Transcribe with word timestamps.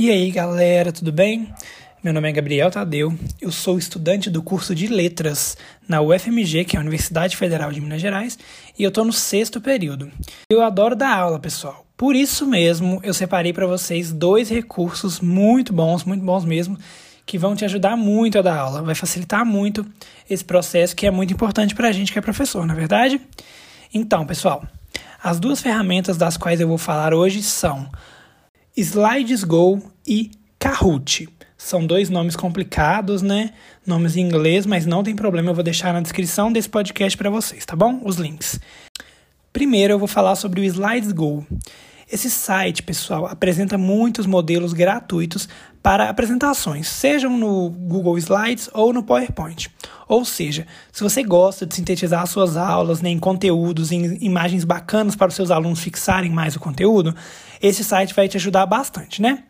E 0.00 0.12
aí, 0.12 0.30
galera, 0.30 0.92
tudo 0.92 1.10
bem? 1.10 1.52
Meu 2.04 2.12
nome 2.12 2.28
é 2.28 2.32
Gabriel 2.32 2.70
Tadeu, 2.70 3.18
eu 3.40 3.50
sou 3.50 3.76
estudante 3.76 4.30
do 4.30 4.40
curso 4.40 4.72
de 4.72 4.86
Letras 4.86 5.56
na 5.88 6.00
UFMG, 6.00 6.64
que 6.64 6.76
é 6.76 6.78
a 6.78 6.82
Universidade 6.82 7.36
Federal 7.36 7.72
de 7.72 7.80
Minas 7.80 8.00
Gerais, 8.00 8.38
e 8.78 8.84
eu 8.84 8.90
estou 8.90 9.04
no 9.04 9.12
sexto 9.12 9.60
período. 9.60 10.08
Eu 10.48 10.62
adoro 10.62 10.94
dar 10.94 11.18
aula, 11.18 11.40
pessoal. 11.40 11.84
Por 11.96 12.14
isso 12.14 12.46
mesmo, 12.46 13.00
eu 13.02 13.12
separei 13.12 13.52
para 13.52 13.66
vocês 13.66 14.12
dois 14.12 14.48
recursos 14.48 15.18
muito 15.18 15.72
bons, 15.72 16.04
muito 16.04 16.24
bons 16.24 16.44
mesmo, 16.44 16.78
que 17.26 17.36
vão 17.36 17.56
te 17.56 17.64
ajudar 17.64 17.96
muito 17.96 18.38
a 18.38 18.42
dar 18.42 18.56
aula. 18.56 18.82
Vai 18.82 18.94
facilitar 18.94 19.44
muito 19.44 19.84
esse 20.30 20.44
processo 20.44 20.94
que 20.94 21.08
é 21.08 21.10
muito 21.10 21.32
importante 21.32 21.74
para 21.74 21.88
a 21.88 21.92
gente 21.92 22.12
que 22.12 22.20
é 22.20 22.22
professor, 22.22 22.64
na 22.64 22.72
é 22.72 22.76
verdade? 22.76 23.20
Então, 23.92 24.24
pessoal, 24.24 24.62
as 25.20 25.40
duas 25.40 25.60
ferramentas 25.60 26.16
das 26.16 26.36
quais 26.36 26.60
eu 26.60 26.68
vou 26.68 26.78
falar 26.78 27.12
hoje 27.12 27.42
são 27.42 27.90
SlidesGo 28.80 29.82
e 30.06 30.30
Kahoot. 30.56 31.28
São 31.56 31.84
dois 31.84 32.08
nomes 32.08 32.36
complicados, 32.36 33.22
né? 33.22 33.50
Nomes 33.84 34.16
em 34.16 34.20
inglês, 34.20 34.66
mas 34.66 34.86
não 34.86 35.02
tem 35.02 35.16
problema, 35.16 35.50
eu 35.50 35.54
vou 35.54 35.64
deixar 35.64 35.92
na 35.92 36.00
descrição 36.00 36.52
desse 36.52 36.68
podcast 36.68 37.18
para 37.18 37.28
vocês, 37.28 37.66
tá 37.66 37.74
bom? 37.74 38.00
Os 38.04 38.18
links. 38.18 38.60
Primeiro 39.52 39.94
eu 39.94 39.98
vou 39.98 40.06
falar 40.06 40.36
sobre 40.36 40.60
o 40.60 40.64
SlidesGo. 40.64 41.44
Esse 42.10 42.30
site, 42.30 42.84
pessoal, 42.84 43.26
apresenta 43.26 43.76
muitos 43.76 44.26
modelos 44.26 44.72
gratuitos 44.72 45.48
para 45.82 46.08
apresentações, 46.08 46.86
sejam 46.86 47.36
no 47.36 47.70
Google 47.70 48.16
Slides 48.16 48.70
ou 48.72 48.92
no 48.92 49.02
PowerPoint. 49.02 49.70
Ou 50.08 50.24
seja, 50.24 50.66
se 50.90 51.02
você 51.02 51.22
gosta 51.22 51.66
de 51.66 51.74
sintetizar 51.74 52.26
suas 52.26 52.56
aulas 52.56 53.02
né, 53.02 53.10
em 53.10 53.18
conteúdos, 53.18 53.92
em 53.92 54.16
imagens 54.24 54.64
bacanas 54.64 55.14
para 55.14 55.28
os 55.28 55.34
seus 55.34 55.50
alunos 55.50 55.80
fixarem 55.80 56.30
mais 56.30 56.56
o 56.56 56.60
conteúdo, 56.60 57.14
esse 57.60 57.84
site 57.84 58.14
vai 58.14 58.26
te 58.26 58.38
ajudar 58.38 58.64
bastante, 58.64 59.20
né? 59.20 59.44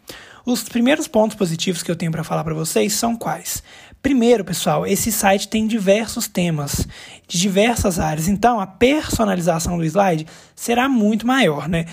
Os 0.44 0.62
primeiros 0.62 1.06
pontos 1.06 1.36
positivos 1.36 1.82
que 1.82 1.90
eu 1.90 1.96
tenho 1.96 2.10
para 2.10 2.24
falar 2.24 2.42
para 2.42 2.54
vocês 2.54 2.94
são 2.94 3.14
quais? 3.14 3.62
Primeiro, 4.00 4.44
pessoal, 4.44 4.86
esse 4.86 5.12
site 5.12 5.46
tem 5.46 5.66
diversos 5.66 6.26
temas 6.26 6.88
de 7.26 7.38
diversas 7.38 7.98
áreas, 7.98 8.28
então 8.28 8.58
a 8.58 8.66
personalização 8.66 9.76
do 9.76 9.84
slide 9.84 10.26
será 10.56 10.88
muito 10.88 11.26
maior, 11.26 11.68
né? 11.68 11.84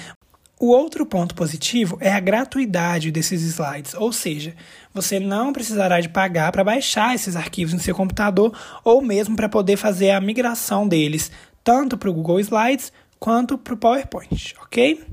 O 0.65 0.69
outro 0.69 1.05
ponto 1.05 1.35
positivo 1.35 1.95
é 2.01 2.11
a 2.11 2.19
gratuidade 2.19 3.11
desses 3.11 3.43
slides, 3.43 3.93
ou 3.93 4.11
seja, 4.11 4.55
você 4.91 5.19
não 5.19 5.53
precisará 5.53 6.01
de 6.01 6.09
pagar 6.09 6.51
para 6.51 6.63
baixar 6.63 7.13
esses 7.13 7.35
arquivos 7.35 7.71
no 7.71 7.79
seu 7.79 7.93
computador 7.93 8.51
ou 8.83 8.99
mesmo 8.99 9.35
para 9.35 9.47
poder 9.47 9.77
fazer 9.77 10.09
a 10.09 10.19
migração 10.19 10.87
deles, 10.87 11.29
tanto 11.63 11.95
para 11.99 12.09
o 12.09 12.13
Google 12.15 12.39
Slides 12.39 12.91
quanto 13.19 13.59
para 13.59 13.75
o 13.75 13.77
PowerPoint, 13.77 14.55
ok? 14.59 15.03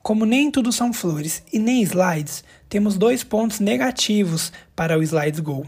Como 0.00 0.24
nem 0.24 0.48
tudo 0.48 0.70
são 0.70 0.92
flores 0.92 1.42
e 1.52 1.58
nem 1.58 1.82
slides, 1.82 2.44
temos 2.68 2.96
dois 2.96 3.24
pontos 3.24 3.58
negativos 3.58 4.52
para 4.76 4.96
o 4.96 5.02
Slides 5.02 5.40
Go. 5.40 5.66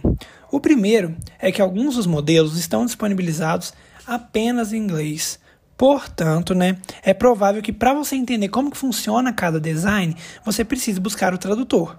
O 0.53 0.61
primeiro 0.61 1.17
é 1.41 1.51
que 1.51 1.61
alguns 1.61 1.97
dos 1.97 2.07
modelos 2.07 2.57
estão 2.57 2.87
disponibilizados 2.87 3.75
apenas 4.07 4.73
em 4.73 4.77
inglês. 4.77 5.42
Portanto, 5.83 6.55
né, 6.55 6.77
é 7.03 7.13
provável 7.13 7.61
que 7.61 7.73
para 7.73 7.93
você 7.93 8.15
entender 8.15 8.49
como 8.51 8.71
que 8.71 8.77
funciona 8.77 9.33
cada 9.33 9.59
design, 9.59 10.15
você 10.45 10.65
precise 10.65 11.01
buscar 11.01 11.35
o 11.35 11.39
tradutor. 11.39 11.99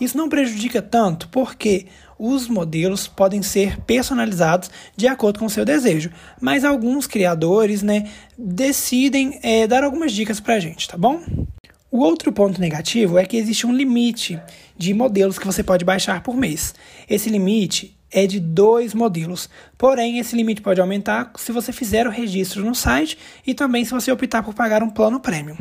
Isso 0.00 0.18
não 0.18 0.28
prejudica 0.28 0.82
tanto 0.82 1.28
porque 1.28 1.86
os 2.18 2.48
modelos 2.48 3.06
podem 3.06 3.40
ser 3.40 3.80
personalizados 3.82 4.68
de 4.96 5.06
acordo 5.06 5.38
com 5.38 5.44
o 5.44 5.50
seu 5.50 5.64
desejo, 5.64 6.10
mas 6.40 6.64
alguns 6.64 7.06
criadores 7.06 7.82
né, 7.82 8.10
decidem 8.36 9.38
é, 9.44 9.64
dar 9.64 9.84
algumas 9.84 10.10
dicas 10.10 10.40
para 10.40 10.56
a 10.56 10.58
gente, 10.58 10.88
tá 10.88 10.98
bom? 10.98 11.22
O 11.88 12.00
outro 12.00 12.32
ponto 12.32 12.60
negativo 12.60 13.16
é 13.16 13.24
que 13.24 13.36
existe 13.36 13.64
um 13.64 13.72
limite 13.72 14.40
de 14.76 14.92
modelos 14.92 15.38
que 15.38 15.46
você 15.46 15.62
pode 15.62 15.84
baixar 15.84 16.20
por 16.24 16.36
mês. 16.36 16.74
Esse 17.08 17.30
limite 17.30 17.96
é 18.10 18.26
de 18.26 18.40
dois 18.40 18.94
modelos. 18.94 19.48
Porém, 19.78 20.18
esse 20.18 20.36
limite 20.36 20.60
pode 20.60 20.80
aumentar 20.80 21.32
se 21.36 21.52
você 21.52 21.72
fizer 21.72 22.06
o 22.06 22.10
registro 22.10 22.64
no 22.64 22.74
site 22.74 23.16
e 23.46 23.54
também 23.54 23.84
se 23.84 23.92
você 23.92 24.10
optar 24.10 24.42
por 24.42 24.54
pagar 24.54 24.82
um 24.82 24.90
plano 24.90 25.20
premium. 25.20 25.56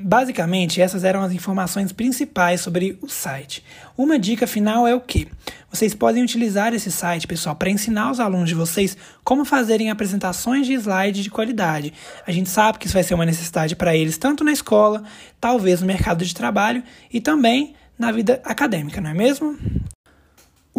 Basicamente, 0.00 0.80
essas 0.80 1.02
eram 1.02 1.22
as 1.22 1.32
informações 1.32 1.92
principais 1.92 2.60
sobre 2.60 2.98
o 3.02 3.08
site. 3.08 3.64
Uma 3.96 4.18
dica 4.18 4.46
final 4.46 4.86
é 4.86 4.94
o 4.94 5.00
que? 5.00 5.26
Vocês 5.72 5.94
podem 5.94 6.22
utilizar 6.22 6.72
esse 6.72 6.90
site, 6.92 7.26
pessoal, 7.26 7.56
para 7.56 7.70
ensinar 7.70 8.10
os 8.10 8.20
alunos 8.20 8.48
de 8.48 8.54
vocês 8.54 8.96
como 9.24 9.44
fazerem 9.44 9.90
apresentações 9.90 10.66
de 10.66 10.74
slide 10.74 11.22
de 11.22 11.30
qualidade. 11.30 11.92
A 12.26 12.30
gente 12.30 12.48
sabe 12.48 12.78
que 12.78 12.86
isso 12.86 12.94
vai 12.94 13.02
ser 13.02 13.14
uma 13.14 13.26
necessidade 13.26 13.74
para 13.74 13.96
eles 13.96 14.18
tanto 14.18 14.44
na 14.44 14.52
escola, 14.52 15.02
talvez 15.40 15.80
no 15.80 15.86
mercado 15.86 16.24
de 16.24 16.34
trabalho 16.34 16.82
e 17.12 17.20
também 17.20 17.74
na 17.98 18.12
vida 18.12 18.40
acadêmica, 18.44 19.00
não 19.00 19.10
é 19.10 19.14
mesmo? 19.14 19.58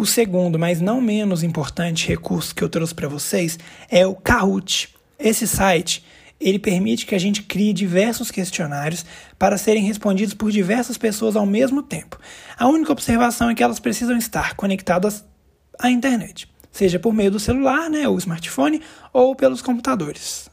O 0.00 0.06
segundo, 0.06 0.58
mas 0.58 0.80
não 0.80 0.98
menos 0.98 1.42
importante 1.42 2.08
recurso 2.08 2.54
que 2.54 2.64
eu 2.64 2.70
trouxe 2.70 2.94
para 2.94 3.06
vocês 3.06 3.58
é 3.86 4.06
o 4.06 4.14
Kahoot. 4.14 4.88
Esse 5.18 5.46
site 5.46 6.02
ele 6.40 6.58
permite 6.58 7.04
que 7.04 7.14
a 7.14 7.18
gente 7.18 7.42
crie 7.42 7.74
diversos 7.74 8.30
questionários 8.30 9.04
para 9.38 9.58
serem 9.58 9.84
respondidos 9.84 10.32
por 10.32 10.50
diversas 10.50 10.96
pessoas 10.96 11.36
ao 11.36 11.44
mesmo 11.44 11.82
tempo. 11.82 12.18
A 12.58 12.66
única 12.66 12.90
observação 12.90 13.50
é 13.50 13.54
que 13.54 13.62
elas 13.62 13.78
precisam 13.78 14.16
estar 14.16 14.54
conectadas 14.54 15.22
à 15.78 15.90
internet, 15.90 16.50
seja 16.72 16.98
por 16.98 17.12
meio 17.12 17.32
do 17.32 17.38
celular, 17.38 17.90
né, 17.90 18.08
ou 18.08 18.16
smartphone, 18.16 18.80
ou 19.12 19.36
pelos 19.36 19.60
computadores. 19.60 20.48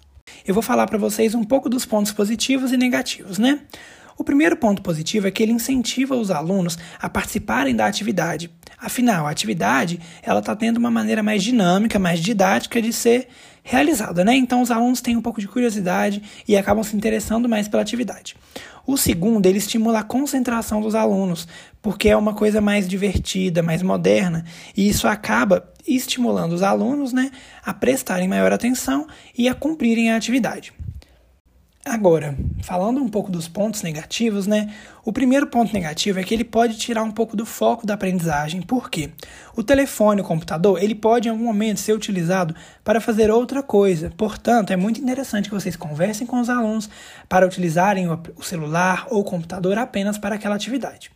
Eu 0.45 0.53
vou 0.53 0.61
falar 0.61 0.87
para 0.87 0.97
vocês 0.97 1.33
um 1.33 1.45
pouco 1.45 1.69
dos 1.69 1.85
pontos 1.85 2.11
positivos 2.11 2.73
e 2.73 2.77
negativos, 2.77 3.37
né? 3.37 3.61
O 4.17 4.23
primeiro 4.23 4.57
ponto 4.57 4.81
positivo 4.81 5.27
é 5.27 5.31
que 5.31 5.43
ele 5.43 5.51
incentiva 5.51 6.15
os 6.15 6.31
alunos 6.31 6.77
a 6.99 7.07
participarem 7.07 7.75
da 7.75 7.85
atividade. 7.85 8.49
Afinal, 8.79 9.27
a 9.27 9.29
atividade 9.29 9.99
ela 10.23 10.39
está 10.39 10.55
tendo 10.55 10.77
uma 10.77 10.89
maneira 10.89 11.21
mais 11.21 11.43
dinâmica, 11.43 11.99
mais 11.99 12.19
didática 12.19 12.81
de 12.81 12.91
ser 12.91 13.27
realizada, 13.61 14.23
né? 14.23 14.35
Então 14.35 14.61
os 14.61 14.71
alunos 14.71 15.01
têm 15.01 15.15
um 15.15 15.21
pouco 15.21 15.39
de 15.39 15.47
curiosidade 15.47 16.23
e 16.47 16.55
acabam 16.57 16.83
se 16.83 16.95
interessando 16.95 17.47
mais 17.47 17.67
pela 17.67 17.83
atividade. 17.83 18.35
O 18.87 18.97
segundo, 18.97 19.45
ele 19.45 19.57
estimula 19.57 19.99
a 19.99 20.03
concentração 20.03 20.81
dos 20.81 20.95
alunos, 20.95 21.47
porque 21.81 22.07
é 22.07 22.15
uma 22.15 22.33
coisa 22.33 22.61
mais 22.61 22.87
divertida, 22.87 23.61
mais 23.61 23.83
moderna, 23.83 24.45
e 24.75 24.87
isso 24.87 25.07
acaba 25.07 25.69
estimulando 25.85 26.53
os 26.53 26.63
alunos, 26.63 27.11
né, 27.11 27.29
a 27.65 27.73
prestarem 27.73 28.27
maior 28.27 28.53
atenção 28.53 29.05
e 29.37 29.49
a 29.49 29.53
cumprirem 29.53 30.11
a 30.11 30.15
atividade. 30.15 30.71
Agora, 31.87 32.35
falando 32.63 33.01
um 33.01 33.07
pouco 33.07 33.31
dos 33.31 33.47
pontos 33.47 33.81
negativos, 33.81 34.45
né? 34.45 34.73
O 35.05 35.13
primeiro 35.13 35.47
ponto 35.47 35.73
negativo 35.73 36.19
é 36.19 36.23
que 36.23 36.33
ele 36.33 36.43
pode 36.43 36.77
tirar 36.77 37.01
um 37.01 37.11
pouco 37.11 37.37
do 37.37 37.45
foco 37.45 37.87
da 37.87 37.93
aprendizagem. 37.93 38.61
Por 38.61 38.89
quê? 38.89 39.09
O 39.55 39.63
telefone, 39.63 40.19
o 40.19 40.23
computador, 40.23 40.83
ele 40.83 40.93
pode 40.93 41.29
em 41.29 41.31
algum 41.31 41.45
momento 41.45 41.79
ser 41.79 41.93
utilizado 41.93 42.53
para 42.83 42.99
fazer 42.99 43.31
outra 43.31 43.63
coisa. 43.63 44.11
Portanto, 44.17 44.71
é 44.71 44.75
muito 44.75 44.99
interessante 44.99 45.47
que 45.47 45.55
vocês 45.55 45.77
conversem 45.77 46.27
com 46.27 46.41
os 46.41 46.49
alunos 46.49 46.89
para 47.29 47.45
utilizarem 47.45 48.09
o 48.09 48.43
celular 48.43 49.07
ou 49.09 49.21
o 49.21 49.23
computador 49.23 49.77
apenas 49.77 50.17
para 50.17 50.35
aquela 50.35 50.55
atividade. 50.55 51.09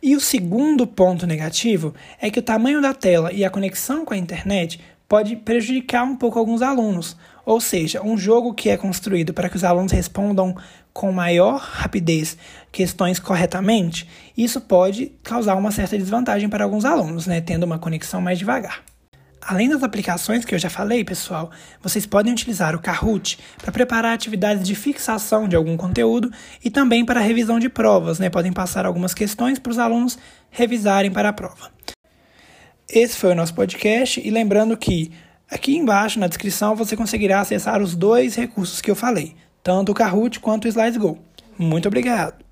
E 0.00 0.14
o 0.14 0.20
segundo 0.20 0.86
ponto 0.86 1.26
negativo 1.26 1.92
é 2.20 2.30
que 2.30 2.38
o 2.38 2.42
tamanho 2.42 2.80
da 2.80 2.94
tela 2.94 3.32
e 3.32 3.44
a 3.44 3.50
conexão 3.50 4.04
com 4.04 4.14
a 4.14 4.18
internet 4.18 4.78
pode 5.08 5.34
prejudicar 5.36 6.04
um 6.04 6.16
pouco 6.16 6.38
alguns 6.38 6.62
alunos. 6.62 7.16
Ou 7.44 7.60
seja, 7.60 8.02
um 8.02 8.16
jogo 8.16 8.54
que 8.54 8.70
é 8.70 8.76
construído 8.76 9.34
para 9.34 9.48
que 9.48 9.56
os 9.56 9.64
alunos 9.64 9.92
respondam 9.92 10.56
com 10.92 11.12
maior 11.12 11.58
rapidez 11.58 12.36
questões 12.70 13.18
corretamente, 13.18 14.08
isso 14.36 14.60
pode 14.60 15.12
causar 15.22 15.56
uma 15.56 15.70
certa 15.70 15.98
desvantagem 15.98 16.48
para 16.48 16.64
alguns 16.64 16.84
alunos, 16.84 17.26
né, 17.26 17.40
tendo 17.40 17.64
uma 17.64 17.78
conexão 17.78 18.20
mais 18.20 18.38
devagar. 18.38 18.82
Além 19.46 19.68
das 19.68 19.82
aplicações 19.82 20.42
que 20.42 20.54
eu 20.54 20.58
já 20.58 20.70
falei, 20.70 21.04
pessoal, 21.04 21.50
vocês 21.82 22.06
podem 22.06 22.32
utilizar 22.32 22.74
o 22.74 22.78
Kahoot 22.78 23.38
para 23.58 23.70
preparar 23.70 24.14
atividades 24.14 24.66
de 24.66 24.74
fixação 24.74 25.46
de 25.46 25.54
algum 25.54 25.76
conteúdo 25.76 26.32
e 26.64 26.70
também 26.70 27.04
para 27.04 27.20
revisão 27.20 27.58
de 27.58 27.68
provas, 27.68 28.18
né? 28.18 28.30
Podem 28.30 28.54
passar 28.54 28.86
algumas 28.86 29.12
questões 29.12 29.58
para 29.58 29.70
os 29.70 29.78
alunos 29.78 30.18
revisarem 30.50 31.10
para 31.10 31.28
a 31.28 31.32
prova. 31.32 31.70
Esse 32.88 33.18
foi 33.18 33.32
o 33.32 33.34
nosso 33.34 33.52
podcast 33.54 34.18
e 34.24 34.30
lembrando 34.30 34.74
que 34.78 35.12
aqui 35.50 35.76
embaixo 35.76 36.18
na 36.18 36.26
descrição 36.26 36.74
você 36.74 36.96
conseguirá 36.96 37.40
acessar 37.40 37.82
os 37.82 37.94
dois 37.94 38.34
recursos 38.34 38.80
que 38.80 38.90
eu 38.90 38.96
falei, 38.96 39.34
tanto 39.62 39.92
o 39.92 39.94
Kahoot 39.94 40.40
quanto 40.40 40.64
o 40.64 40.68
SlidesGo. 40.68 41.18
Muito 41.58 41.88
obrigado! 41.88 42.43